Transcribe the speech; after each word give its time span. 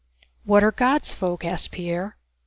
"What 0.45 0.63
are 0.63 0.71
'God's 0.71 1.13
folk'?" 1.13 1.45
asked 1.45 1.69
Pierre. 1.69 2.17